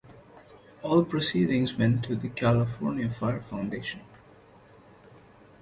[0.81, 4.01] All proceeds went to the California Fire Foundation.